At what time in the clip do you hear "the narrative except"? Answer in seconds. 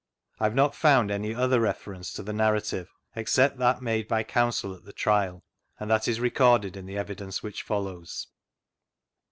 2.23-3.59